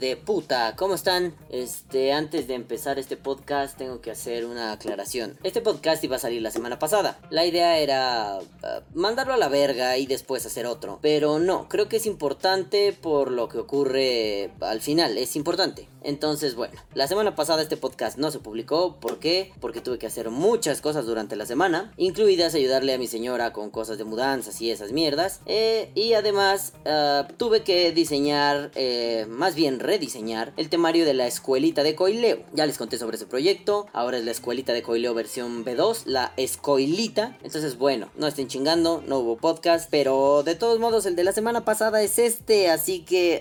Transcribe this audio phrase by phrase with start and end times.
[0.00, 1.34] de puta, ¿cómo están?
[1.50, 5.38] Este, antes de empezar este podcast tengo que hacer una aclaración.
[5.42, 7.18] Este podcast iba a salir la semana pasada.
[7.30, 10.98] La idea era uh, mandarlo a la verga y después hacer otro.
[11.02, 15.88] Pero no, creo que es importante por lo que ocurre al final, es importante.
[16.06, 18.94] Entonces, bueno, la semana pasada este podcast no se publicó.
[19.00, 19.52] ¿Por qué?
[19.60, 23.70] Porque tuve que hacer muchas cosas durante la semana, incluidas ayudarle a mi señora con
[23.70, 25.40] cosas de mudanzas y esas mierdas.
[25.46, 31.26] Eh, y además, uh, tuve que diseñar, eh, más bien rediseñar, el temario de la
[31.26, 32.38] escuelita de Coileo.
[32.52, 33.88] Ya les conté sobre ese proyecto.
[33.92, 37.36] Ahora es la escuelita de Coileo versión B2, la escoilita.
[37.42, 39.88] Entonces, bueno, no estén chingando, no hubo podcast.
[39.90, 42.70] Pero de todos modos, el de la semana pasada es este.
[42.70, 43.40] Así que,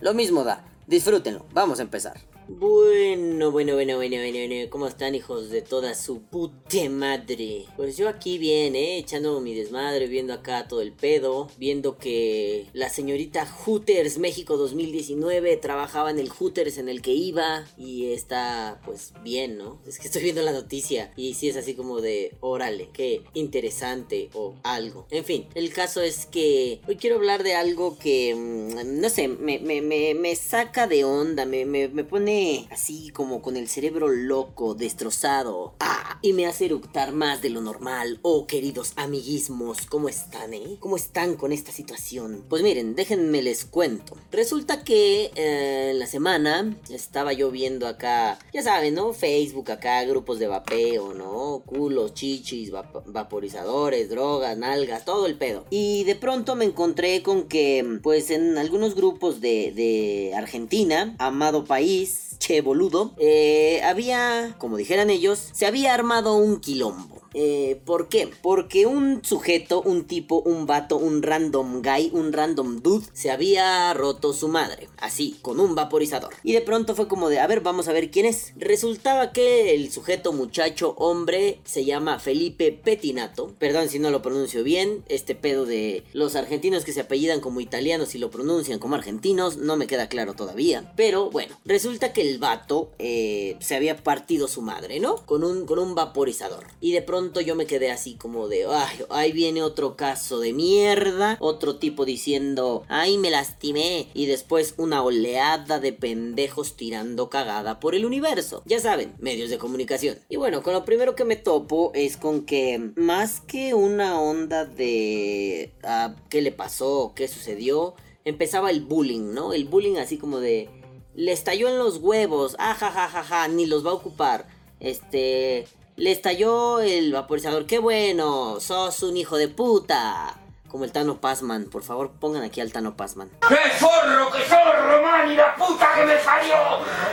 [0.00, 0.64] lo mismo da.
[0.88, 2.16] Disfrútenlo, vamos a empezar.
[2.50, 7.66] Bueno, bueno, bueno, bueno, bueno, ¿cómo están hijos de toda su puta madre?
[7.76, 12.64] Pues yo aquí bien, eh, echando mi desmadre, viendo acá todo el pedo, viendo que
[12.72, 18.80] la señorita Hooters México 2019 trabajaba en el Hooters en el que iba y está
[18.82, 19.78] pues bien, ¿no?
[19.86, 24.30] Es que estoy viendo la noticia y sí es así como de, órale, qué interesante
[24.32, 25.06] o algo.
[25.10, 29.28] En fin, el caso es que hoy quiero hablar de algo que, mm, no sé,
[29.28, 32.37] me, me, me, me saca de onda, me, me, me pone
[32.70, 35.74] así como con el cerebro loco, destrozado.
[36.22, 38.18] Y me hace eructar más de lo normal.
[38.22, 40.76] Oh, queridos amiguismos, ¿cómo están, eh?
[40.80, 42.44] ¿Cómo están con esta situación?
[42.48, 44.16] Pues miren, déjenme les cuento.
[44.32, 49.12] Resulta que eh, en la semana estaba yo viendo acá, ya saben, ¿no?
[49.12, 51.62] Facebook acá, grupos de vapeo, ¿no?
[51.64, 52.72] Culos, chichis,
[53.06, 55.64] vaporizadores, drogas, nalgas, todo el pedo.
[55.70, 61.64] Y de pronto me encontré con que, pues en algunos grupos de, de Argentina, amado
[61.64, 67.17] país, che boludo, eh, había, como dijeran ellos, se había armado un quilombo.
[67.40, 68.28] Eh, ¿Por qué?
[68.42, 73.94] Porque un sujeto, un tipo, un vato, un random guy, un random dude, se había
[73.94, 74.88] roto su madre.
[74.96, 76.34] Así, con un vaporizador.
[76.42, 78.54] Y de pronto fue como de, a ver, vamos a ver quién es.
[78.56, 83.54] Resultaba que el sujeto, muchacho, hombre, se llama Felipe Petinato.
[83.60, 85.04] Perdón si no lo pronuncio bien.
[85.08, 89.58] Este pedo de los argentinos que se apellidan como italianos y lo pronuncian como argentinos,
[89.58, 90.92] no me queda claro todavía.
[90.96, 95.24] Pero bueno, resulta que el vato eh, se había partido su madre, ¿no?
[95.24, 96.66] Con un, con un vaporizador.
[96.80, 100.52] Y de pronto yo me quedé así como de, ay, ahí viene otro caso de
[100.52, 107.80] mierda, otro tipo diciendo, ay, me lastimé, y después una oleada de pendejos tirando cagada
[107.80, 108.62] por el universo.
[108.64, 110.18] Ya saben, medios de comunicación.
[110.28, 114.64] Y bueno, con lo primero que me topo es con que más que una onda
[114.64, 117.94] de ah, qué le pasó, qué sucedió,
[118.24, 119.52] empezaba el bullying, ¿no?
[119.52, 120.68] El bullying así como de
[121.14, 124.46] le estalló en los huevos, ajajajaja, ah, ni los va a ocupar.
[124.78, 125.66] Este,
[125.98, 127.66] le estalló el vaporizador.
[127.66, 128.60] ¡Qué bueno!
[128.60, 130.36] ¡Sos un hijo de puta!
[130.70, 131.64] Como el Tano Pazman.
[131.64, 133.30] Por favor, pongan aquí al Tano Pazman.
[133.48, 135.28] ¡Qué zorro, qué zorro, man!
[135.32, 136.54] ¡Y la puta que me parió!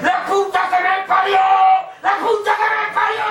[0.01, 1.39] ¡La puta que me parió!
[2.03, 3.25] ¡La puta que me parió!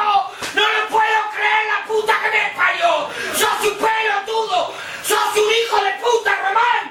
[0.54, 3.08] ¡No lo puedo creer, la puta que me parió!
[3.34, 4.72] ¡Sos un pelotudo!
[5.04, 6.84] ¡Sos un hijo de puta, Román!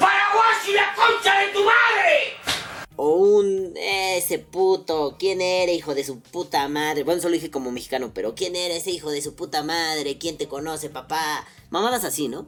[0.00, 2.05] ¡Paraguay y la concha de tu madre!
[2.96, 3.74] O un...
[3.76, 7.04] ese puto, ¿quién era hijo de su puta madre?
[7.04, 10.18] Bueno, solo dije como mexicano, pero ¿quién era ese hijo de su puta madre?
[10.18, 11.46] ¿Quién te conoce, papá?
[11.70, 12.46] Mamadas así, ¿no?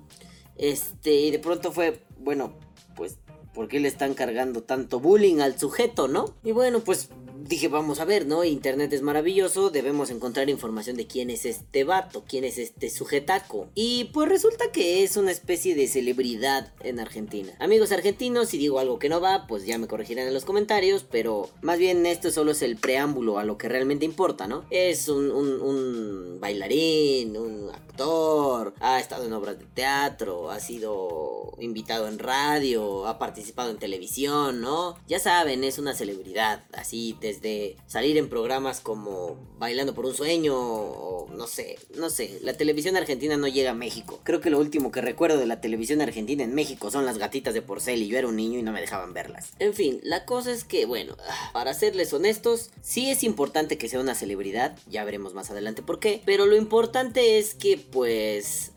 [0.57, 2.55] Este, y de pronto fue, bueno,
[2.97, 3.19] pues,
[3.55, 6.35] ¿por qué le están cargando tanto bullying al sujeto, no?
[6.43, 7.11] Y bueno, pues
[7.45, 8.45] dije, vamos a ver, ¿no?
[8.45, 13.69] Internet es maravilloso, debemos encontrar información de quién es este vato, quién es este sujetaco.
[13.75, 17.53] Y pues resulta que es una especie de celebridad en Argentina.
[17.59, 21.05] Amigos argentinos, si digo algo que no va, pues ya me corregirán en los comentarios,
[21.09, 24.65] pero más bien esto solo es el preámbulo a lo que realmente importa, ¿no?
[24.71, 32.09] Es un, un, bailarín, un actor, ha estado en obras de teatro, ha sido invitado
[32.09, 34.97] en radio, ha participado en televisión, ¿no?
[35.07, 40.15] Ya saben, es una celebridad, así desde de salir en programas como Bailando por un
[40.15, 44.21] Sueño o no sé, no sé, la televisión argentina no llega a México.
[44.25, 47.55] Creo que lo último que recuerdo de la televisión argentina en México son las gatitas
[47.55, 49.53] de porcel y yo era un niño y no me dejaban verlas.
[49.59, 51.17] En fin, la cosa es que, bueno,
[51.53, 56.01] para serles honestos, sí es importante que sea una celebridad, ya veremos más adelante por
[56.01, 58.73] qué, pero lo importante es que pues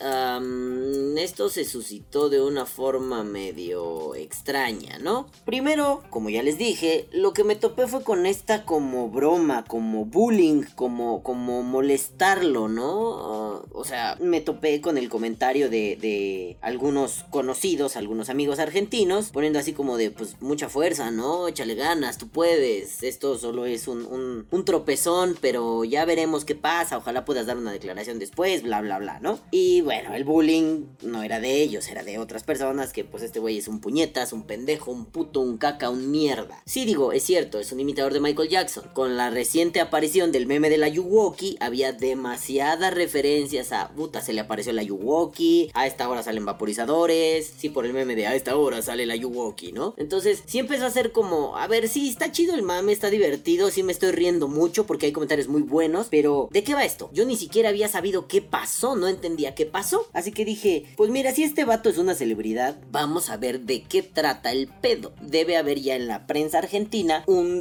[1.18, 5.30] esto se suscitó de una forma medio extraña, ¿no?
[5.46, 10.06] Primero, como ya les dije, lo que me topé fue con esta como broma, como
[10.06, 13.64] bullying, como, como molestarlo, ¿no?
[13.72, 19.60] O sea, me topé con el comentario de, de algunos conocidos, algunos amigos argentinos, poniendo
[19.60, 21.48] así como de, pues, mucha fuerza, ¿no?
[21.48, 23.04] Échale ganas, tú puedes.
[23.04, 26.98] Esto solo es un, un, un tropezón, pero ya veremos qué pasa.
[26.98, 29.38] Ojalá puedas dar una declaración después, bla, bla, bla, ¿no?
[29.52, 33.40] Y bueno, el bullying no era de ellos, era de otras personas que, pues, este
[33.40, 36.64] güey es un puñetas, un pendejo, un puto, un caca, un mierda.
[36.66, 38.86] Sí, digo, es cierto, es un imitador de Michael Jackson.
[38.94, 44.32] Con la reciente aparición del meme de la Yuwoki, había demasiadas referencias a, puta, se
[44.32, 48.36] le apareció la Yuwoki, a esta hora salen vaporizadores, sí, por el meme de a
[48.36, 49.96] esta hora sale la Yuwoki, ¿no?
[49.98, 53.70] Entonces, sí empezó a ser como, a ver, sí, está chido el mame, está divertido,
[53.70, 57.10] sí me estoy riendo mucho porque hay comentarios muy buenos, pero ¿de qué va esto?
[57.12, 60.08] Yo ni siquiera había sabido qué pasó, no entendía qué pasó.
[60.14, 63.84] Así que dije, pues mira, si este vato es una celebridad, vamos a ver de
[63.84, 65.12] qué trata el pedo.
[65.22, 67.60] Debe haber ya en la prensa argentina un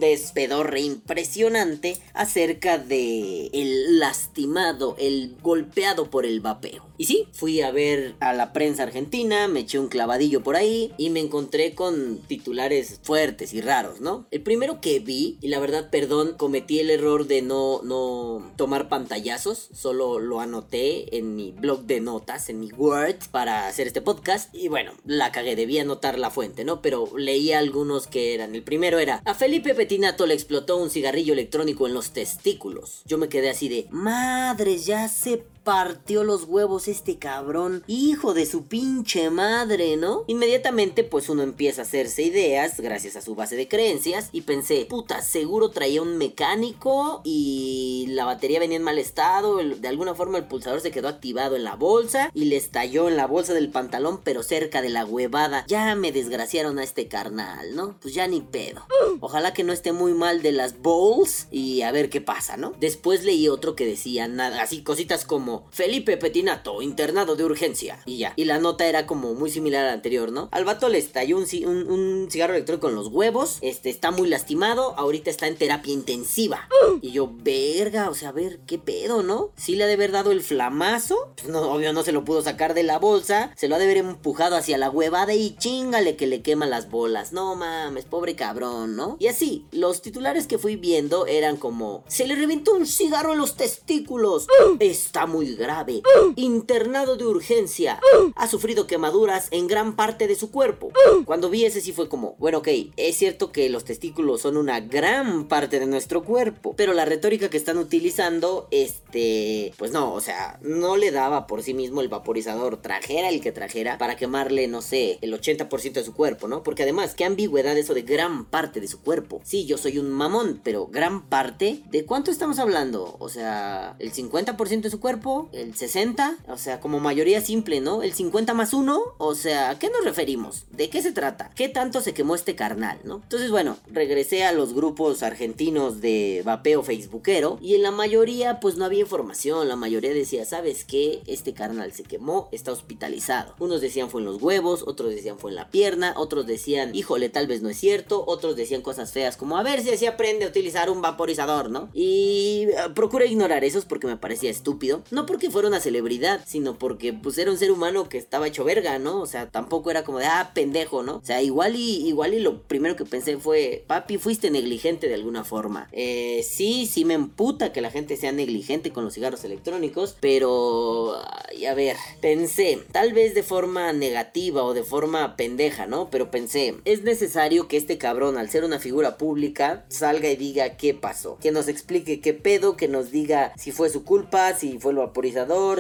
[0.61, 6.91] despedorre impresionante acerca de el lastimado, el golpeado por el vapeo.
[7.01, 10.93] Y sí, fui a ver a la prensa argentina, me eché un clavadillo por ahí
[10.99, 14.27] y me encontré con titulares fuertes y raros, ¿no?
[14.31, 18.91] El primero que vi, y la verdad, perdón, cometí el error de no, no tomar
[18.91, 24.03] pantallazos, solo lo anoté en mi blog de notas, en mi Word, para hacer este
[24.03, 24.55] podcast.
[24.55, 26.83] Y bueno, la cagué, debía anotar la fuente, ¿no?
[26.83, 28.55] Pero leí algunos que eran.
[28.55, 33.03] El primero era, a Felipe Petinato le explotó un cigarrillo electrónico en los testículos.
[33.07, 38.47] Yo me quedé así de, madre, ya se partió los huevos este cabrón, hijo de
[38.47, 40.25] su pinche madre, ¿no?
[40.27, 44.87] Inmediatamente pues uno empieza a hacerse ideas gracias a su base de creencias y pensé,
[44.87, 50.39] puta, seguro traía un mecánico y la batería venía en mal estado, de alguna forma
[50.39, 53.71] el pulsador se quedó activado en la bolsa y le estalló en la bolsa del
[53.71, 55.65] pantalón pero cerca de la huevada.
[55.69, 57.97] Ya me desgraciaron a este carnal, ¿no?
[58.01, 58.87] Pues ya ni pedo.
[59.21, 62.75] Ojalá que no esté muy mal de las bowls y a ver qué pasa, ¿no?
[62.81, 68.01] Después leí otro que decía nada, así cositas como Felipe Petinato, internado de urgencia.
[68.07, 68.33] Y ya.
[68.37, 70.49] Y la nota era como muy similar a la anterior, ¿no?
[70.53, 71.47] Al vato le estalló un,
[71.89, 73.59] un, cigarro electrónico en los huevos.
[73.61, 74.95] Este está muy lastimado.
[74.97, 76.69] Ahorita está en terapia intensiva.
[77.03, 79.51] Y yo, verga, o sea, a ver, ¿qué pedo, no?
[79.57, 81.33] Sí le ha de haber dado el flamazo.
[81.37, 83.53] Pues no, obvio, no se lo pudo sacar de la bolsa.
[83.57, 86.91] Se lo ha de haber empujado hacia la huevada y chingale que le quema las
[86.91, 87.33] bolas.
[87.33, 89.17] No mames, pobre cabrón, ¿no?
[89.19, 93.39] Y así, los titulares que fui viendo eran como: Se le reventó un cigarro en
[93.39, 94.47] los testículos.
[94.79, 96.03] Está muy muy grave,
[96.37, 97.99] internado de urgencia,
[98.35, 100.93] ha sufrido quemaduras en gran parte de su cuerpo.
[101.25, 104.81] Cuando vi ese sí fue como, bueno, ok, es cierto que los testículos son una
[104.81, 110.21] gran parte de nuestro cuerpo, pero la retórica que están utilizando, este, pues no, o
[110.21, 114.69] sea, no le daba por sí mismo el vaporizador, trajera el que trajera, para quemarle,
[114.69, 116.63] no sé, el 80% de su cuerpo, ¿no?
[116.63, 119.41] Porque además, qué ambigüedad eso de gran parte de su cuerpo.
[119.43, 123.17] Sí, yo soy un mamón, pero gran parte, ¿de cuánto estamos hablando?
[123.19, 128.03] O sea, el 50% de su cuerpo el 60, o sea, como mayoría simple, ¿no?
[128.03, 130.65] El 50 más 1, o sea, ¿a qué nos referimos?
[130.71, 131.51] ¿De qué se trata?
[131.55, 133.17] ¿Qué tanto se quemó este carnal, no?
[133.23, 138.77] Entonces, bueno, regresé a los grupos argentinos de vapeo facebookero y en la mayoría pues
[138.77, 141.23] no había información, la mayoría decía, ¿sabes qué?
[141.27, 143.55] Este carnal se quemó, está hospitalizado.
[143.59, 147.29] Unos decían fue en los huevos, otros decían fue en la pierna, otros decían, híjole,
[147.29, 150.45] tal vez no es cierto, otros decían cosas feas como a ver si así aprende
[150.45, 151.89] a utilizar un vaporizador, ¿no?
[151.95, 155.03] Y uh, procuré ignorar esos porque me parecía estúpido.
[155.11, 158.65] No porque fuera una celebridad, sino porque pues era un ser humano que estaba hecho
[158.65, 159.21] verga, ¿no?
[159.21, 161.17] O sea, tampoco era como de, ah, pendejo, ¿no?
[161.17, 165.15] O sea, igual y, igual y lo primero que pensé fue, papi, fuiste negligente de
[165.15, 165.89] alguna forma.
[165.93, 171.17] Eh, sí, sí me emputa que la gente sea negligente con los cigarros electrónicos, pero,
[171.17, 176.11] a ver, pensé, tal vez de forma negativa o de forma pendeja, ¿no?
[176.11, 180.77] Pero pensé, es necesario que este cabrón, al ser una figura pública, salga y diga
[180.77, 184.79] qué pasó, que nos explique qué pedo, que nos diga si fue su culpa, si
[184.79, 185.03] fue lo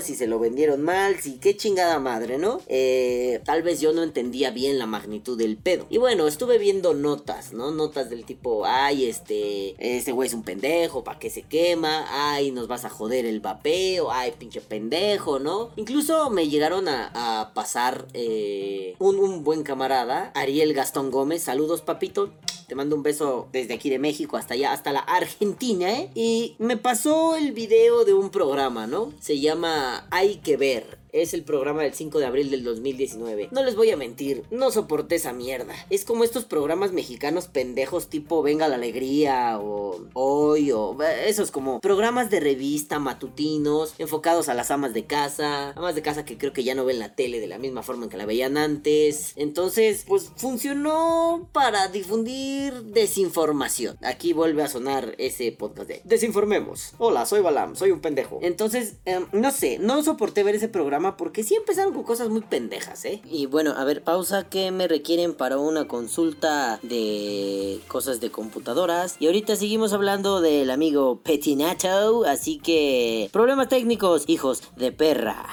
[0.02, 2.60] si se lo vendieron mal, si qué chingada madre, ¿no?
[2.68, 5.86] Eh, tal vez yo no entendía bien la magnitud del pedo.
[5.90, 7.70] Y bueno, estuve viendo notas, ¿no?
[7.70, 12.06] Notas del tipo, ay, este, este güey es un pendejo, ¿para qué se quema?
[12.10, 15.70] Ay, nos vas a joder el vapeo, ay, pinche pendejo, ¿no?
[15.76, 22.30] Incluso me llegaron a, pasar eh, un, un buen camarada, Ariel Gastón Gómez, saludos papito.
[22.70, 26.08] Te mando un beso desde aquí de México hasta allá, hasta la Argentina, ¿eh?
[26.14, 29.12] Y me pasó el video de un programa, ¿no?
[29.18, 33.48] Se llama Hay que ver es el programa del 5 de abril del 2019.
[33.50, 35.74] No les voy a mentir, no soporté esa mierda.
[35.90, 41.80] Es como estos programas mexicanos pendejos tipo Venga la Alegría o Hoy o esos como
[41.80, 46.52] programas de revista matutinos enfocados a las amas de casa, amas de casa que creo
[46.52, 49.32] que ya no ven la tele de la misma forma en que la veían antes.
[49.36, 53.98] Entonces, pues funcionó para difundir desinformación.
[54.02, 56.92] Aquí vuelve a sonar ese podcast de Desinformemos.
[56.98, 58.38] Hola, soy Balam, soy un pendejo.
[58.42, 62.42] Entonces, em, no sé, no soporté ver ese programa porque sí empezaron con cosas muy
[62.42, 63.22] pendejas, ¿eh?
[63.24, 69.16] Y bueno, a ver, pausa que me requieren para una consulta de cosas de computadoras.
[69.18, 75.46] Y ahorita seguimos hablando del amigo Petinato, así que problemas técnicos, hijos de perra.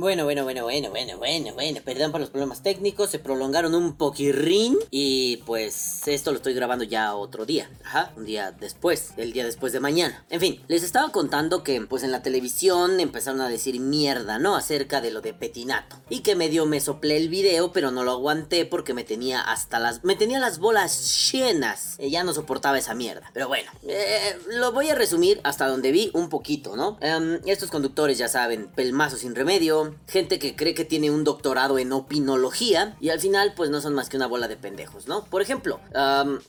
[0.00, 1.80] Bueno, bueno, bueno, bueno, bueno, bueno, bueno.
[1.84, 3.10] Perdón por los problemas técnicos.
[3.10, 4.78] Se prolongaron un poquirrín.
[4.90, 7.68] Y pues esto lo estoy grabando ya otro día.
[7.84, 9.10] Ajá, un día después.
[9.18, 10.24] El día después de mañana.
[10.30, 14.56] En fin, les estaba contando que pues en la televisión empezaron a decir mierda, ¿no?
[14.56, 15.96] Acerca de lo de Petinato.
[16.08, 19.78] Y que medio me soplé el video, pero no lo aguanté porque me tenía hasta
[19.78, 20.02] las...
[20.02, 21.96] Me tenía las bolas llenas.
[21.98, 23.30] Y ya no soportaba esa mierda.
[23.34, 26.96] Pero bueno, eh, lo voy a resumir hasta donde vi un poquito, ¿no?
[27.02, 31.78] Em, estos conductores ya saben, pelmazo sin remedio gente que cree que tiene un doctorado
[31.78, 35.24] en opinología y al final pues no son más que una bola de pendejos, ¿no?
[35.24, 35.80] Por ejemplo,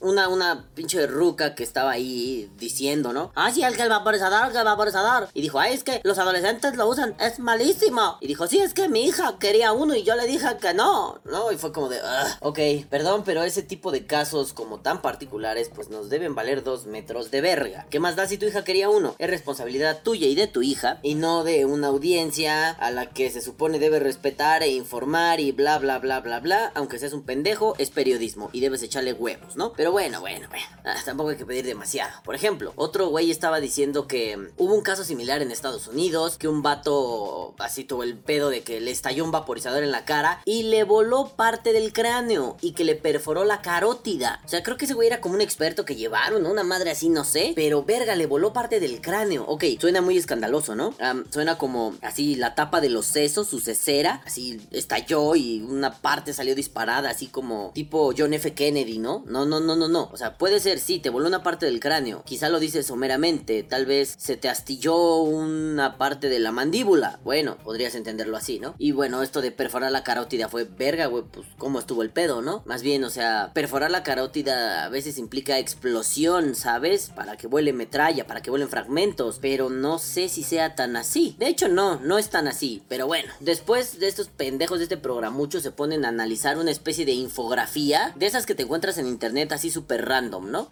[0.00, 3.32] una, una pinche ruca que estaba ahí diciendo, ¿no?
[3.34, 5.28] Ah, sí, el que el vaporizador, el que el vaporizador.
[5.34, 8.18] Y dijo, ay, es que los adolescentes lo usan, es malísimo.
[8.20, 11.20] Y dijo, sí, es que mi hija quería uno y yo le dije que no,
[11.24, 11.52] ¿no?
[11.52, 12.00] Y fue como de,
[12.40, 12.58] ok,
[12.88, 17.30] perdón, pero ese tipo de casos como tan particulares pues nos deben valer dos metros
[17.30, 17.86] de verga.
[17.90, 19.14] ¿Qué más da si tu hija quería uno?
[19.18, 23.30] Es responsabilidad tuya y de tu hija y no de una audiencia a la que
[23.32, 27.22] se supone debe respetar e informar y bla bla bla bla bla, aunque seas un
[27.22, 29.72] pendejo, es periodismo y debes echarle huevos, ¿no?
[29.72, 32.12] Pero bueno, bueno, bueno, ah, tampoco hay que pedir demasiado.
[32.24, 36.48] Por ejemplo, otro güey estaba diciendo que hubo un caso similar en Estados Unidos, que
[36.48, 40.40] un vato así tuvo el pedo de que le estalló un vaporizador en la cara
[40.44, 44.40] y le voló parte del cráneo y que le perforó la carótida.
[44.44, 47.08] O sea, creo que ese güey era como un experto que llevaron, una madre así,
[47.08, 49.44] no sé, pero verga, le voló parte del cráneo.
[49.46, 50.94] Ok, suena muy escandaloso, ¿no?
[51.30, 56.32] suena como así la tapa de los eso, su cesera, así estalló y una parte
[56.32, 58.54] salió disparada, así como tipo John F.
[58.54, 59.24] Kennedy, ¿no?
[59.26, 60.08] No, no, no, no, no.
[60.12, 62.22] O sea, puede ser, sí, te voló una parte del cráneo.
[62.24, 63.62] Quizá lo dices someramente.
[63.62, 67.20] Tal vez se te astilló una parte de la mandíbula.
[67.24, 68.74] Bueno, podrías entenderlo así, ¿no?
[68.78, 71.24] Y bueno, esto de perforar la carótida fue verga, güey.
[71.30, 72.62] Pues cómo estuvo el pedo, ¿no?
[72.66, 77.10] Más bien, o sea, perforar la carótida a veces implica explosión, ¿sabes?
[77.14, 79.38] Para que vuele metralla, para que vuelen fragmentos.
[79.40, 81.36] Pero no sé si sea tan así.
[81.38, 82.82] De hecho, no, no es tan así.
[82.88, 87.04] Pero bueno, después de estos pendejos de este programucho se ponen a analizar una especie
[87.04, 90.68] de infografía, de esas que te encuentras en internet así súper random, ¿no?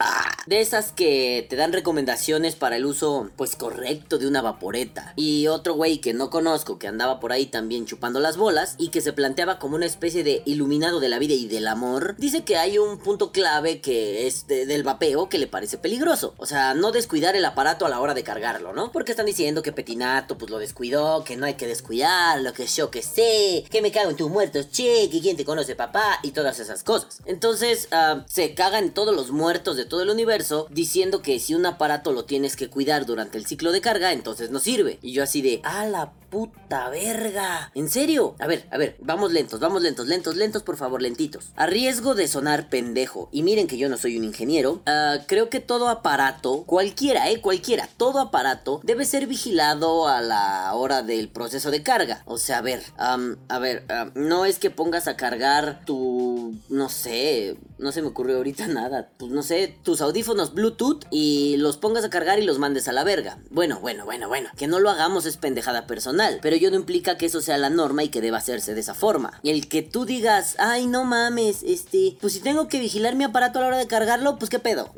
[0.47, 5.12] De esas que te dan recomendaciones para el uso, pues correcto de una vaporeta.
[5.16, 8.88] Y otro güey que no conozco, que andaba por ahí también chupando las bolas y
[8.88, 12.44] que se planteaba como una especie de iluminado de la vida y del amor, dice
[12.44, 16.35] que hay un punto clave que es del vapeo que le parece peligroso.
[16.37, 18.92] O sea, no descuidar el aparato a la hora de cargarlo, ¿no?
[18.92, 22.67] Porque están diciendo que Petinato pues lo descuidó, que no hay que descuidar lo que
[22.67, 26.19] yo que sé, que me cago en tus muertos, che, que quién te conoce papá
[26.23, 27.21] y todas esas cosas.
[27.27, 31.67] Entonces uh, se cagan todos los muertos de todo el universo diciendo que si un
[31.67, 34.99] aparato lo tienes que cuidar durante el ciclo de carga, entonces no sirve.
[35.03, 37.73] Y yo así de, a la puta verga.
[37.75, 38.37] ¿En serio?
[38.39, 41.47] A ver, a ver, vamos lentos, vamos lentos, lentos, lentos, por favor, lentitos.
[41.57, 45.51] A riesgo de sonar pendejo, y miren que yo no soy un ingeniero, uh, creo
[45.51, 51.29] que todo aparato, cualquiera, eh, cualquiera, todo aparato debe ser vigilado a la hora del
[51.29, 52.20] proceso de carga.
[52.25, 53.85] O sea, a ver, a ver,
[54.15, 56.30] no es que pongas a cargar tu,
[56.69, 61.57] no sé, no se me ocurrió ahorita nada, pues no sé, tus audífonos Bluetooth y
[61.59, 63.38] los pongas a cargar y los mandes a la verga.
[63.50, 67.16] Bueno, bueno, bueno, bueno, que no lo hagamos es pendejada personal, pero yo no implica
[67.16, 69.38] que eso sea la norma y que deba hacerse de esa forma.
[69.42, 73.25] Y el que tú digas, ay, no mames, este, pues si tengo que vigilar mi
[73.25, 74.92] aparato a la hora de cargarlo, pues qué pedo.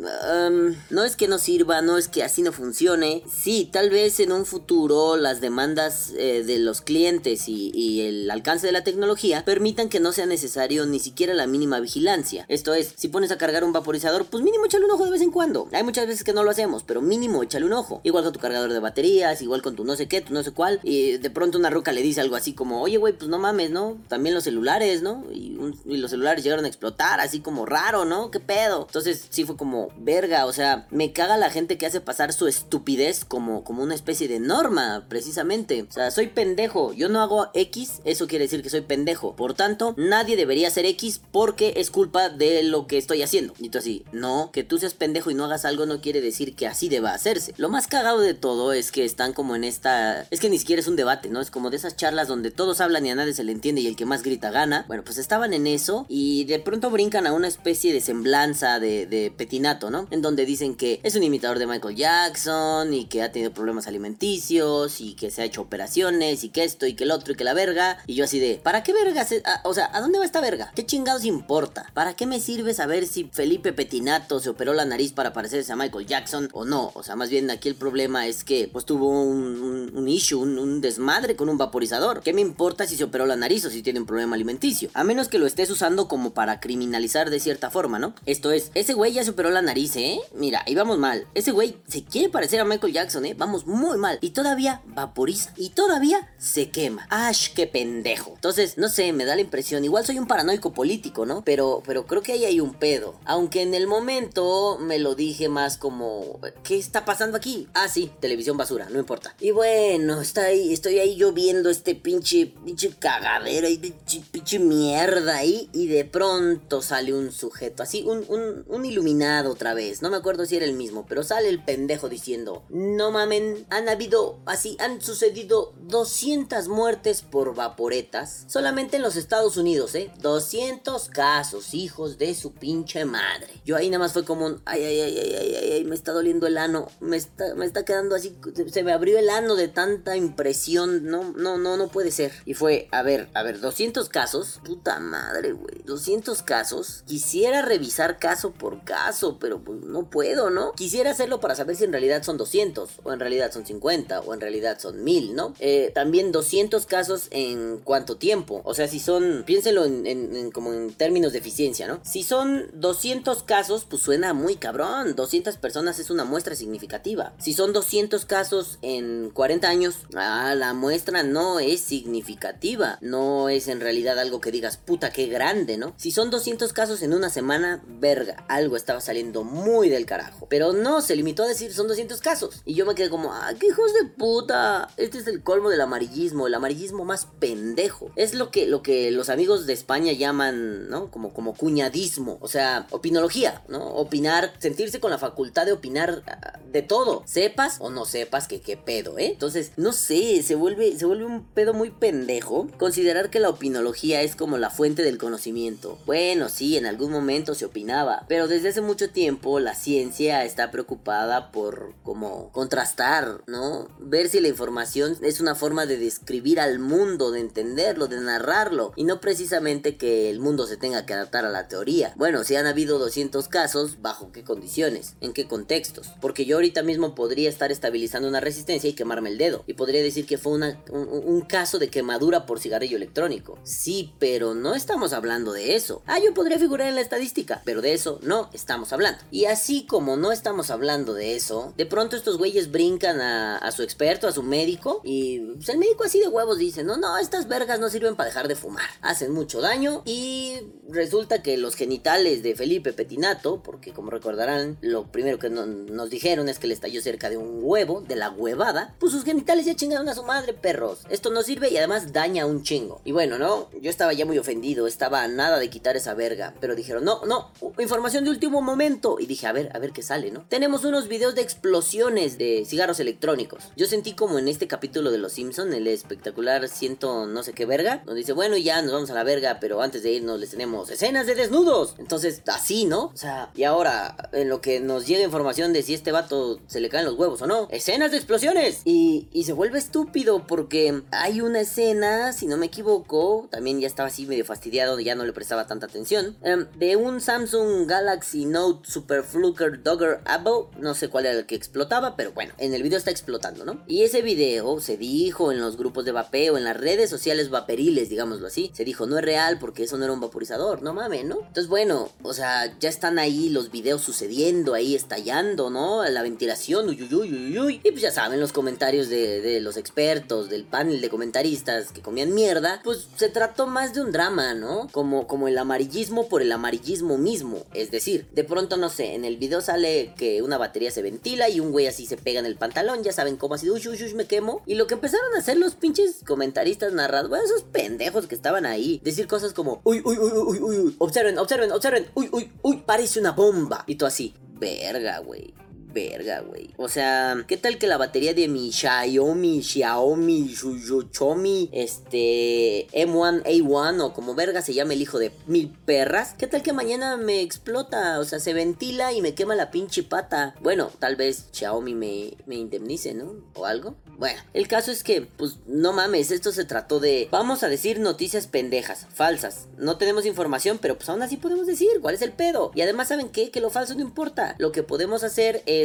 [0.90, 3.22] no es que no sirva, no es que así no funcione.
[3.32, 8.66] Sí, tal vez en un futuro las demandas eh, de los clientes y, el alcance
[8.66, 12.44] de la tecnología permitan que no sea necesario ni siquiera la mínima vigilancia.
[12.48, 15.22] Esto es, si pones a cargar un vaporizador, pues mínimo échale un ojo de vez
[15.22, 15.68] en cuando.
[15.72, 18.00] Hay muchas veces que no lo hacemos, pero mínimo échale un ojo.
[18.04, 20.52] Igual con tu cargador de baterías, igual con tu no sé qué, tu no sé
[20.52, 20.80] cuál.
[20.82, 23.70] Y de pronto una ruca le dice algo así como, oye, güey, pues no mames,
[23.70, 23.98] ¿no?
[24.08, 25.24] También los celulares, ¿no?
[25.32, 28.30] Y, y los celulares llegaron a explotar, así como raro, ¿no?
[28.30, 28.84] ¿Qué pedo?
[28.86, 32.46] Entonces sí fue como, verga, o sea, me caga la gente que hace pasar su
[32.46, 35.82] estupidez como, como una especie de norma, precisamente.
[35.88, 39.34] O sea, soy pendejo, yo no hago X, eso quiere decir que soy pendejo.
[39.36, 43.54] Por tanto, nadie debería hacer X porque es culpa de lo que estoy haciendo.
[43.58, 46.54] Y tú así, no, que tú seas pendejo y no hagas algo no quiere decir
[46.54, 47.54] que así deba hacerse.
[47.56, 50.26] Lo más cagado de todo es que están como en esta...
[50.30, 51.40] Es que ni siquiera es un debate, ¿no?
[51.40, 53.86] Es como de esas charlas donde todos hablan y a nadie se le entiende y
[53.86, 54.84] el que más grita gana.
[54.88, 59.06] Bueno, pues estaban en eso y de pronto brincan a una especie de semblanza de,
[59.06, 60.06] de petinato, ¿no?
[60.10, 63.86] En donde dicen que es un imitador de Michael Jackson y que ha tenido problemas
[63.86, 67.36] alimenticios y que se ha hecho operaciones y que esto y que el otro y
[67.36, 67.98] que la verga.
[68.06, 69.24] Y yo así de, ¿para qué verga?
[69.24, 70.72] Se, o sea, ¿a dónde va esta verga?
[70.74, 71.90] ¿Qué chingados importa?
[71.94, 75.76] ¿Para qué me sirve saber si Felipe Petinato se operó la nariz para parecerse a
[75.76, 76.92] Michael Jackson o no?
[76.94, 80.58] O sea, más bien aquí el problema es que pues tuvo un, un, issue, un,
[80.58, 82.22] un, desmadre con un vaporizador.
[82.22, 84.90] ¿Qué me importa si se operó la nariz o si tiene un problema alimenticio?
[84.94, 88.14] A menos que lo estés usando como para criminalizar de cierta forma, ¿no?
[88.26, 90.20] Esto es, ese güey ya se operó la nariz, ¿eh?
[90.34, 91.26] Mira, ahí vamos mal.
[91.34, 93.34] Ese güey se quiere parecer a Michael Jackson, ¿eh?
[93.36, 94.18] Vamos muy mal.
[94.20, 95.52] Y todavía vaporiza.
[95.56, 97.06] Y todavía se quema.
[97.10, 98.32] ¡Ash, qué pendejo!
[98.34, 99.84] Entonces, no sé, me da la impresión.
[99.84, 101.11] Igual soy un paranoico político,
[101.44, 103.14] Pero, pero creo que ahí hay un pedo.
[103.24, 106.40] Aunque en el momento me lo dije más como...
[106.62, 107.68] ¿Qué está pasando aquí?
[107.74, 109.34] Ah, sí, televisión basura, no importa.
[109.40, 114.58] Y bueno, está ahí, estoy ahí yo viendo este pinche, pinche cagadero y pinche, pinche
[114.58, 115.68] mierda ahí.
[115.72, 120.02] Y de pronto sale un sujeto así, un, un, un iluminado otra vez.
[120.02, 123.88] No me acuerdo si era el mismo, pero sale el pendejo diciendo, no mamen, han
[123.88, 130.10] habido así, han sucedido 200 muertes por vaporetas solamente en los Estados Unidos, ¿eh?
[130.20, 133.48] 200 casos, hijos de su pinche madre.
[133.64, 136.12] Yo ahí nada más fue como un, ay, ay, ay, ay, ay, ay, me está
[136.12, 138.36] doliendo el ano, me está, me está quedando así,
[138.70, 142.32] se me abrió el ano de tanta impresión, no, no, no, no puede ser.
[142.44, 148.18] Y fue, a ver, a ver, 200 casos, puta madre, güey, 200 casos, quisiera revisar
[148.18, 150.72] caso por caso, pero pues no puedo, ¿no?
[150.72, 154.34] Quisiera hacerlo para saber si en realidad son 200, o en realidad son 50, o
[154.34, 155.54] en realidad son 1000, ¿no?
[155.60, 160.50] Eh, también 200 casos en cuánto tiempo, o sea, si son, piénselo en, en, en,
[160.50, 162.00] como en términos de eficiencia, ¿no?
[162.04, 167.34] Si son 200 casos, pues suena muy cabrón, 200 personas es una muestra significativa.
[167.38, 173.68] Si son 200 casos en 40 años, ah, la muestra no es significativa, no es
[173.68, 175.94] en realidad algo que digas, puta, qué grande, ¿no?
[175.96, 180.46] Si son 200 casos en una semana, verga, algo estaba saliendo muy del carajo.
[180.48, 182.62] Pero no, se limitó a decir son 200 casos.
[182.64, 184.88] Y yo me quedé como, ah, qué hijos de puta.
[184.96, 188.10] Este es el colmo del amarillismo, el amarillismo más pendejo.
[188.16, 191.10] Es lo que, lo que los amigos de España llaman, ¿no?
[191.10, 193.84] Como, como cuñadismo, o sea, opinología, ¿no?
[193.94, 197.22] Opinar, sentirse con la facultad de opinar uh, de todo.
[197.26, 199.26] Sepas o no sepas que qué pedo, ¿eh?
[199.26, 204.22] Entonces, no sé, se vuelve, se vuelve un pedo muy pendejo considerar que la opinología
[204.22, 205.98] es como la fuente del conocimiento.
[206.06, 210.70] Bueno, sí, en algún momento se opinaba, pero desde hace mucho tiempo la ciencia está
[210.70, 213.88] preocupada por como contrastar, ¿no?
[213.98, 218.92] Ver si la información es una forma de describir al mundo, de entenderlo, de narrarlo,
[218.96, 222.12] y no precisamente que el mundo se tenga que adaptar a la teoría.
[222.16, 225.14] Bueno, si han habido 200 casos, ¿bajo qué condiciones?
[225.20, 226.10] ¿En qué contextos?
[226.20, 230.02] Porque yo ahorita mismo podría estar estabilizando una resistencia y quemarme el dedo, y podría
[230.02, 233.58] decir que fue un, caso de quemadura por cigarrillo electrónico.
[233.64, 236.02] Sí, pero no estamos hablando de eso.
[236.06, 239.20] Ah, yo podría figurar en la estadística, pero de eso no estamos hablando.
[239.30, 243.72] Y así como no estamos hablando de eso, de pronto estos güeyes brincan a, a
[243.72, 247.18] su experto, a su médico, y pues, el médico así de huevos dice, no, no,
[247.18, 250.51] estas vergas no sirven para dejar de fumar, hacen mucho daño y
[250.88, 256.10] resulta que los genitales de Felipe Petinato, porque como recordarán, lo primero que no, nos
[256.10, 259.66] dijeron es que le estalló cerca de un huevo, de la huevada, pues sus genitales
[259.66, 261.00] ya chingaron a su madre, perros.
[261.08, 263.00] Esto no sirve y además daña un chingo.
[263.04, 263.70] Y bueno, ¿no?
[263.80, 267.24] Yo estaba ya muy ofendido, estaba a nada de quitar esa verga, pero dijeron, no,
[267.24, 269.18] no, información de último momento.
[269.18, 270.44] Y dije, a ver, a ver qué sale, ¿no?
[270.48, 273.64] Tenemos unos videos de explosiones de cigarros electrónicos.
[273.76, 277.66] Yo sentí como en este capítulo de Los Simpson, el espectacular ciento no sé qué
[277.66, 280.90] verga, donde dice, bueno, ya nos vamos a la verga, pero antes de irnos tenemos
[280.90, 281.94] escenas de desnudos.
[281.98, 283.06] Entonces, así, ¿no?
[283.06, 286.80] O sea, y ahora, en lo que nos llega información de si este vato se
[286.80, 288.82] le caen los huevos o no, escenas de explosiones.
[288.84, 293.86] Y, y se vuelve estúpido porque hay una escena, si no me equivoco, también ya
[293.86, 298.44] estaba así medio fastidiado, ya no le prestaba tanta atención, um, de un Samsung Galaxy
[298.44, 302.74] Note Super Fluker Dogger Apple, no sé cuál era el que explotaba, pero bueno, en
[302.74, 303.82] el video está explotando, ¿no?
[303.86, 308.08] Y ese video se dijo en los grupos de vapeo, en las redes sociales vaperiles,
[308.08, 311.26] digámoslo así, se dijo no es real porque eso no era un vaporizador, no mames,
[311.26, 311.40] ¿no?
[311.40, 316.02] Entonces, bueno, o sea, ya están ahí los videos sucediendo, ahí estallando, ¿no?
[316.08, 317.80] La ventilación, uy, uy, uy, uy, uy.
[317.84, 322.32] Y pues ya saben, los comentarios de, los expertos, del panel de comentaristas que comían
[322.32, 324.88] mierda, pues se trató más de un drama, ¿no?
[324.90, 327.64] Como, como el amarillismo por el amarillismo mismo.
[327.74, 331.50] Es decir, de pronto, no sé, en el video sale que una batería se ventila
[331.50, 334.02] y un güey así se pega en el pantalón, ya saben cómo así, uy, uy,
[334.02, 334.62] uy, me quemo.
[334.66, 338.64] Y lo que empezaron a hacer los pinches comentaristas narrados, bueno, esos pendejos que estaban
[338.64, 342.52] ahí, decir cosas como, uy, uy, uy, uy, uy, uy, observen, observen, observen, uy, uy,
[342.62, 343.84] uy, parece una bomba.
[343.86, 345.54] Y tú así, verga, güey
[345.92, 346.70] verga, güey.
[346.76, 354.12] O sea, ¿qué tal que la batería de mi Xiaomi, Xiaomi, Xiaomi, este, M1A1 o
[354.12, 356.34] como verga se llama el hijo de mil perras?
[356.38, 358.18] ¿Qué tal que mañana me explota?
[358.18, 360.54] O sea, se ventila y me quema la pinche pata.
[360.60, 363.34] Bueno, tal vez Xiaomi me, me indemnice, ¿no?
[363.54, 363.96] O algo.
[364.18, 367.98] Bueno, el caso es que, pues, no mames, esto se trató de, vamos a decir
[367.98, 369.66] noticias pendejas, falsas.
[369.78, 372.70] No tenemos información, pero pues aún así podemos decir cuál es el pedo.
[372.74, 373.50] Y además, ¿saben qué?
[373.50, 374.54] Que lo falso no importa.
[374.58, 375.81] Lo que podemos hacer es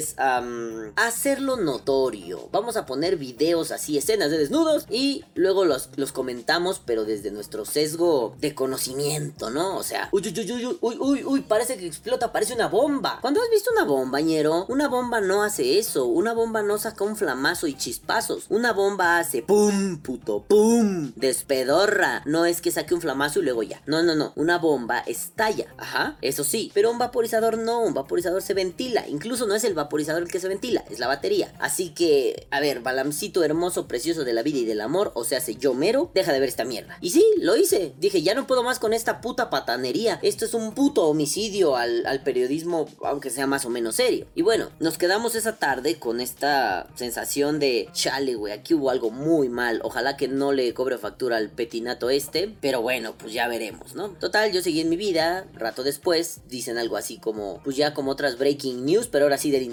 [0.95, 2.49] hacerlo notorio.
[2.51, 7.31] Vamos a poner videos así, escenas de desnudos y luego los, los comentamos, pero desde
[7.31, 9.77] nuestro sesgo de conocimiento, ¿no?
[9.77, 13.19] O sea, uy, uy, uy, uy, uy, uy, uy, parece que explota, parece una bomba.
[13.21, 16.05] Cuando has visto una bomba, ñero, una bomba no hace eso.
[16.05, 18.45] Una bomba no saca un flamazo y chispazos.
[18.49, 22.21] Una bomba hace pum, puto, pum, despedorra.
[22.25, 23.81] No es que saque un flamazo y luego ya.
[23.85, 24.33] No, no, no.
[24.35, 25.73] Una bomba estalla.
[25.77, 26.71] Ajá, eso sí.
[26.73, 27.81] Pero un vaporizador no.
[27.81, 29.07] Un vaporizador se ventila.
[29.07, 31.53] Incluso no es el vaporizador vaporizador el que se ventila, es la batería.
[31.59, 35.39] Así que, a ver, balamcito hermoso, precioso de la vida y del amor, o sea,
[35.39, 36.97] se yo mero, deja de ver esta mierda.
[37.01, 37.93] Y sí, lo hice.
[37.97, 40.19] Dije, ya no puedo más con esta puta patanería.
[40.21, 44.27] Esto es un puto homicidio al, al periodismo, aunque sea más o menos serio.
[44.35, 49.09] Y bueno, nos quedamos esa tarde con esta sensación de, chale, güey, aquí hubo algo
[49.09, 49.79] muy mal.
[49.83, 54.09] Ojalá que no le cobre factura al petinato este, pero bueno, pues ya veremos, ¿no?
[54.09, 58.11] Total, yo seguí en mi vida, rato después, dicen algo así como, pues ya como
[58.11, 59.63] otras breaking news, pero ahora sí del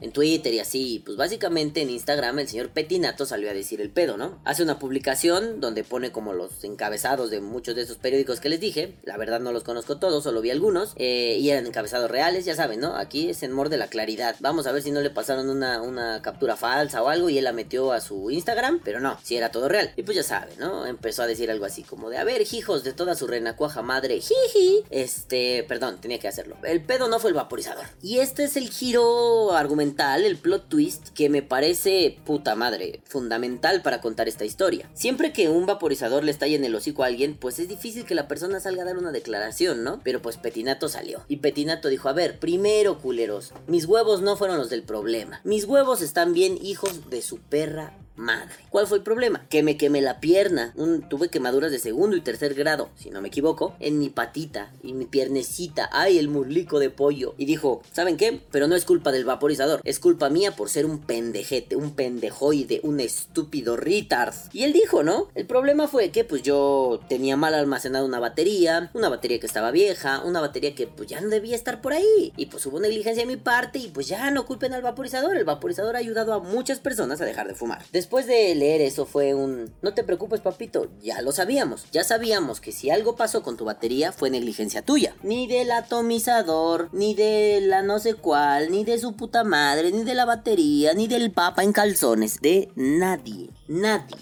[0.00, 1.02] En Twitter y así.
[1.04, 4.38] Pues básicamente en Instagram el señor Petinato salió a decir el pedo, ¿no?
[4.44, 8.60] Hace una publicación donde pone como los encabezados de muchos de esos periódicos que les
[8.60, 8.94] dije.
[9.04, 10.92] La verdad no los conozco todos, solo vi algunos.
[10.96, 12.96] Eh, y eran encabezados reales, ya saben, ¿no?
[12.96, 14.36] Aquí es en mor de la claridad.
[14.40, 17.44] Vamos a ver si no le pasaron una, una captura falsa o algo y él
[17.44, 18.80] la metió a su Instagram.
[18.84, 19.92] Pero no, si era todo real.
[19.96, 20.86] Y pues ya saben, ¿no?
[20.86, 24.20] Empezó a decir algo así como de, a ver, hijos de toda su renacuaja madre.
[24.20, 24.84] Jiji.
[24.90, 26.56] Este, perdón, tenía que hacerlo.
[26.62, 27.86] El pedo no fue el vaporizador.
[28.02, 29.13] Y este es el giro
[29.52, 34.90] argumental, el plot twist, que me parece puta madre, fundamental para contar esta historia.
[34.94, 38.14] Siempre que un vaporizador le estalla en el hocico a alguien, pues es difícil que
[38.14, 40.00] la persona salga a dar una declaración, ¿no?
[40.02, 41.24] Pero pues Petinato salió.
[41.28, 45.40] Y Petinato dijo, a ver, primero culeros, mis huevos no fueron los del problema.
[45.44, 48.54] Mis huevos están bien hijos de su perra madre.
[48.70, 49.46] ¿Cuál fue el problema?
[49.48, 50.74] Que me quemé la pierna.
[51.08, 54.92] tuve quemaduras de segundo y tercer grado, si no me equivoco, en mi patita y
[54.92, 55.88] mi piernecita.
[55.92, 57.34] Ay, el murlico de pollo.
[57.38, 58.40] Y dijo, ¿saben qué?
[58.50, 59.80] Pero no es culpa del vaporizador.
[59.84, 64.34] Es culpa mía por ser un pendejete, un pendejoide, un estúpido retard.
[64.52, 65.28] Y él dijo, ¿no?
[65.34, 69.70] El problema fue que pues yo tenía mal almacenada una batería, una batería que estaba
[69.70, 72.32] vieja, una batería que pues ya no debía estar por ahí.
[72.36, 75.36] Y pues hubo negligencia de mi parte y pues ya no culpen al vaporizador.
[75.36, 77.82] El vaporizador ha ayudado a muchas personas a dejar de fumar.
[77.92, 79.72] Después de leer eso fue un...
[79.82, 81.86] No te preocupes papito, ya lo sabíamos.
[81.92, 85.16] Ya sabíamos que si algo pasó con tu batería fue negligencia tuya.
[85.22, 90.04] Ni del atomizador, ni de la no sé cuál, ni de su puta madre, ni
[90.04, 92.40] de la batería, ni del papa en calzones.
[92.40, 93.50] De nadie.
[93.68, 94.16] Nadie.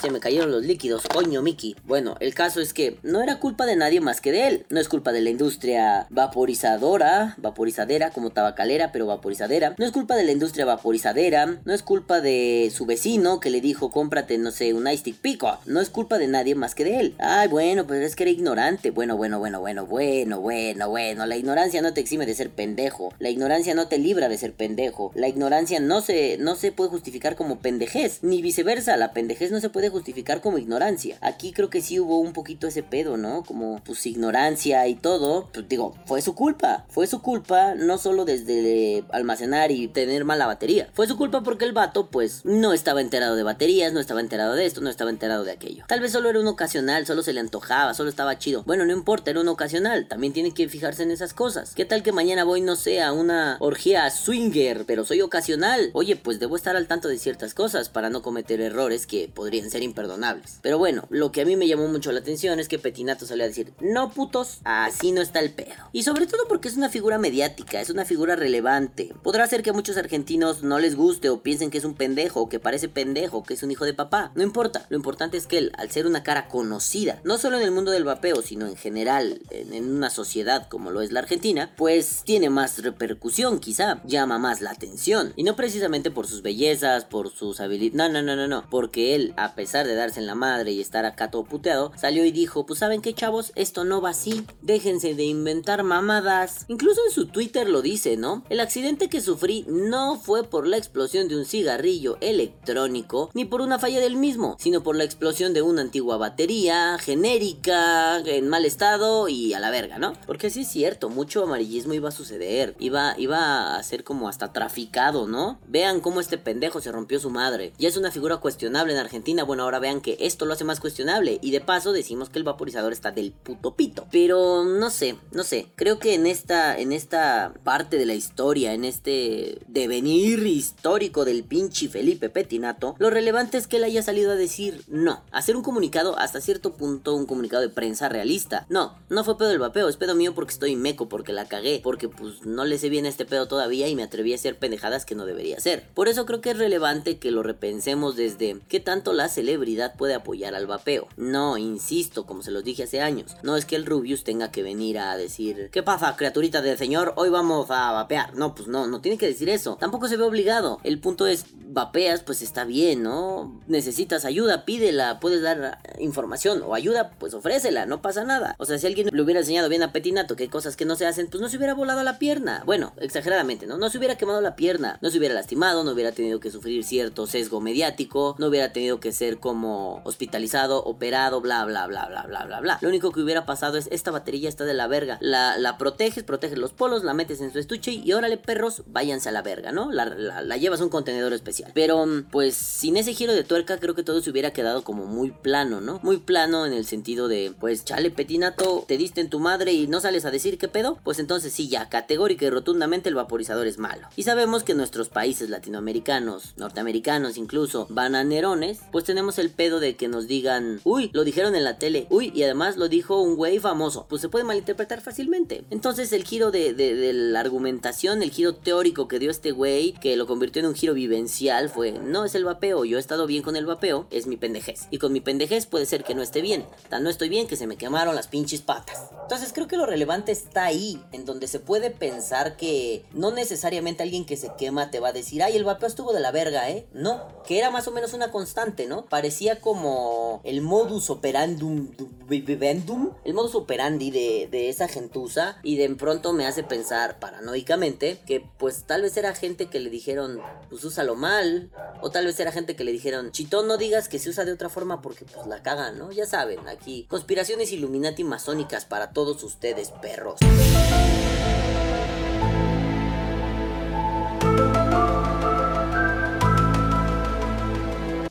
[0.00, 1.74] Se me cayeron los líquidos, coño Mickey.
[1.84, 4.66] Bueno, el caso es que no era culpa de nadie más que de él.
[4.68, 9.74] No es culpa de la industria vaporizadora, vaporizadera, como tabacalera, pero vaporizadera.
[9.78, 11.58] No es culpa de la industria vaporizadera.
[11.64, 15.16] No es culpa de su vecino que le dijo, cómprate, no sé, un ice stick
[15.16, 15.58] pico.
[15.66, 17.14] No es culpa de nadie más que de él.
[17.18, 18.90] Ay, bueno, pues es que era ignorante.
[18.90, 21.26] Bueno, bueno, bueno, bueno, bueno, bueno, bueno.
[21.26, 23.12] La ignorancia no te exime de ser pendejo.
[23.18, 25.10] La ignorancia no te libra de ser pendejo.
[25.14, 28.22] La ignorancia no se, no se puede justificar como pendejez.
[28.22, 31.18] Ni viceversa, la pendejez no se puede justificar como ignorancia.
[31.20, 33.42] Aquí creo que sí hubo un poquito ese pedo, ¿no?
[33.44, 35.48] Como pues ignorancia y todo.
[35.52, 36.84] Pues digo, fue su culpa.
[36.88, 40.88] Fue su culpa no solo desde almacenar y tener mala batería.
[40.94, 44.54] Fue su culpa porque el vato pues no estaba enterado de baterías, no estaba enterado
[44.54, 45.84] de esto, no estaba enterado de aquello.
[45.88, 48.62] Tal vez solo era un ocasional, solo se le antojaba, solo estaba chido.
[48.64, 50.08] Bueno, no importa, era un ocasional.
[50.08, 51.74] También tiene que fijarse en esas cosas.
[51.74, 55.90] ¿Qué tal que mañana voy, no sé, a una orgía swinger, pero soy ocasional?
[55.92, 59.70] Oye, pues debo estar al tanto de ciertas cosas para no cometer errores que podrían
[59.70, 60.58] ser imperdonables.
[60.62, 63.44] Pero bueno, lo que a mí me llamó mucho la atención es que Petinato salió
[63.44, 65.74] a decir, no putos, así no está el pedo.
[65.92, 69.14] Y sobre todo porque es una figura mediática, es una figura relevante.
[69.22, 72.40] Podrá ser que a muchos argentinos no les guste o piensen que es un pendejo,
[72.40, 74.32] o que parece pendejo, que es un hijo de papá.
[74.34, 77.64] No importa, lo importante es que él, al ser una cara conocida, no solo en
[77.64, 81.20] el mundo del vapeo, sino en general, en, en una sociedad como lo es la
[81.20, 85.32] Argentina, pues tiene más repercusión, quizá, llama más la atención.
[85.36, 89.14] Y no precisamente por sus bellezas, por sus habilidades, no, no, no, no, no, porque
[89.14, 92.30] él, a pesar de darse en la madre y estar acá todo puteado, salió y
[92.30, 96.64] dijo, pues saben qué chavos, esto no va así, déjense de inventar mamadas.
[96.68, 98.44] Incluso en su Twitter lo dice, ¿no?
[98.48, 103.60] El accidente que sufrí no fue por la explosión de un cigarrillo electrónico, ni por
[103.60, 108.64] una falla del mismo, sino por la explosión de una antigua batería, genérica, en mal
[108.64, 110.14] estado y a la verga, ¿no?
[110.26, 114.52] Porque sí es cierto, mucho amarillismo iba a suceder, iba, iba a ser como hasta
[114.52, 115.58] traficado, ¿no?
[115.66, 117.72] Vean cómo este pendejo se rompió su madre.
[117.78, 120.80] Ya es una figura cuestionable en Argentina, bueno, ahora vean que esto lo hace más
[120.80, 124.06] cuestionable y de paso decimos que el vaporizador está del puto pito.
[124.10, 128.72] Pero no sé, no sé, creo que en esta, en esta parte de la historia,
[128.74, 134.32] en este devenir histórico del pinche Felipe Petinato, lo relevante es que él haya salido
[134.32, 138.66] a decir no, hacer un comunicado hasta cierto punto, un comunicado de prensa realista.
[138.68, 141.80] No, no fue pedo del vapeo, es pedo mío porque estoy meco, porque la cagué,
[141.82, 145.04] porque pues no le sé bien este pedo todavía y me atreví a hacer pendejadas
[145.04, 145.88] que no debería hacer.
[145.94, 150.14] Por eso creo que es relevante que lo repensemos desde qué tanto la celebridad puede
[150.14, 151.08] apoyar al vapeo.
[151.16, 154.62] No, insisto, como se los dije hace años, no es que el Rubius tenga que
[154.62, 157.14] venir a decir, ¿qué pasa, criaturita del señor?
[157.16, 158.34] Hoy vamos a vapear.
[158.34, 159.78] No, pues no, no tiene que decir eso.
[159.80, 160.80] Tampoco se ve obligado.
[160.84, 163.58] El punto es, vapeas, pues está bien, ¿no?
[163.66, 168.54] Necesitas ayuda, pídela, puedes dar información o ayuda, pues ofrécela, no pasa nada.
[168.58, 170.94] O sea, si alguien le hubiera enseñado bien a Petinato que hay cosas que no
[170.94, 172.62] se hacen, pues no se hubiera volado la pierna.
[172.66, 173.78] Bueno, exageradamente, ¿no?
[173.78, 176.84] No se hubiera quemado la pierna, no se hubiera lastimado, no hubiera tenido que sufrir
[176.84, 182.24] cierto sesgo mediático, no hubiera tenido que ser como hospitalizado, operado, bla, bla, bla, bla,
[182.26, 182.78] bla, bla, bla.
[182.80, 185.18] Lo único que hubiera pasado es, esta batería está de la verga.
[185.20, 189.28] La, la proteges, proteges los polos, la metes en su estuche y órale, perros, váyanse
[189.28, 189.92] a la verga, ¿no?
[189.92, 191.70] La, la, la llevas a un contenedor especial.
[191.74, 195.30] Pero, pues, sin ese giro de tuerca, creo que todo se hubiera quedado como muy
[195.30, 196.00] plano, ¿no?
[196.02, 199.86] Muy plano en el sentido de, pues, chale, petinato, te diste en tu madre y
[199.86, 200.98] no sales a decir qué pedo.
[201.04, 204.08] Pues entonces sí, ya, categórica y rotundamente el vaporizador es malo.
[204.16, 210.08] Y sabemos que nuestros países latinoamericanos, norteamericanos incluso, bananerones, pues tenemos el pedo de que
[210.08, 213.58] nos digan, uy, lo dijeron en la tele, uy, y además lo dijo un güey
[213.58, 214.06] famoso.
[214.08, 215.64] Pues se puede malinterpretar fácilmente.
[215.68, 220.16] Entonces el giro de, de, la argumentación, el giro teórico que dio este güey, que
[220.16, 223.42] lo convirtió en un giro vivencial, fue, no es el vapeo, yo he estado bien
[223.42, 224.86] con el vapeo, es mi pendejez.
[224.90, 226.64] Y con mi pendejez puede ser que no esté bien.
[226.88, 229.10] Tan no estoy bien que se me quemaron las pinches patas.
[229.22, 234.02] Entonces creo que lo relevante está ahí, en donde se puede pensar que no necesariamente
[234.02, 236.70] alguien que se quema te va a decir, ay, el vapeo estuvo de la verga,
[236.70, 236.86] ¿eh?
[236.92, 239.06] No, que era más o menos una constante, ¿no?
[239.18, 241.88] Parecía como el modus operandum,
[242.30, 248.44] el modus operandi de, de esa gentuza, y de pronto me hace pensar paranoicamente que
[248.58, 252.52] pues tal vez era gente que le dijeron, pues úsalo mal, o tal vez era
[252.52, 255.48] gente que le dijeron, chitón, no digas que se usa de otra forma porque pues
[255.48, 256.12] la cagan, ¿no?
[256.12, 260.38] Ya saben, aquí, conspiraciones Illuminati masónicas para todos ustedes, perros.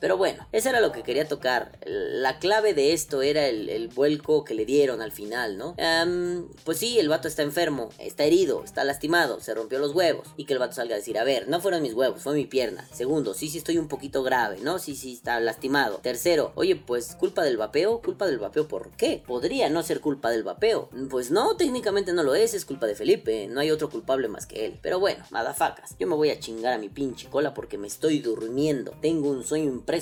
[0.07, 1.77] Pero bueno, eso era lo que quería tocar.
[1.85, 5.75] La clave de esto era el, el vuelco que le dieron al final, ¿no?
[5.77, 10.29] Um, pues sí, el vato está enfermo, está herido, está lastimado, se rompió los huevos.
[10.37, 12.45] Y que el vato salga a decir, a ver, no fueron mis huevos, fue mi
[12.45, 12.87] pierna.
[12.93, 14.79] Segundo, sí, sí estoy un poquito grave, ¿no?
[14.79, 15.97] Sí, sí está lastimado.
[15.97, 19.21] Tercero, oye, pues culpa del vapeo, culpa del vapeo, ¿por qué?
[19.27, 20.87] Podría no ser culpa del vapeo.
[21.09, 24.45] Pues no, técnicamente no lo es, es culpa de Felipe, no hay otro culpable más
[24.45, 24.79] que él.
[24.81, 28.19] Pero bueno, madafacas, yo me voy a chingar a mi pinche cola porque me estoy
[28.19, 28.93] durmiendo.
[29.01, 29.96] Tengo un sueño impresionante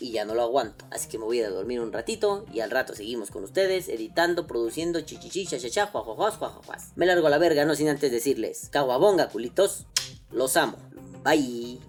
[0.00, 0.84] y ya no lo aguanto.
[0.90, 4.46] Así que me voy a dormir un ratito y al rato seguimos con ustedes, editando,
[4.46, 6.92] produciendo, chichichi, chachacha, juajuajuas, juajuajuas.
[6.96, 9.86] Me largo la verga, no sin antes decirles, caguabonga, culitos,
[10.30, 10.78] los amo.
[11.22, 11.80] Bye.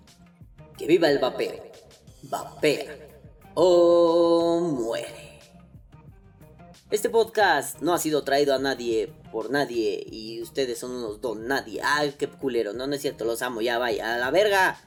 [0.77, 1.63] Que viva el vapeo.
[2.23, 2.97] Vapea.
[3.55, 5.39] O muere.
[6.89, 11.47] Este podcast no ha sido traído a nadie por nadie y ustedes son unos don
[11.47, 11.81] nadie.
[11.83, 12.73] Ay, qué culero.
[12.73, 13.61] No, no es cierto, los amo.
[13.61, 14.15] Ya vaya.
[14.15, 14.79] A la verga.